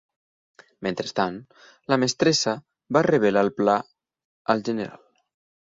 [0.87, 1.37] Mentrestant,
[1.93, 2.55] la mestressa
[2.99, 3.79] va revelar el pla
[4.57, 5.09] al general.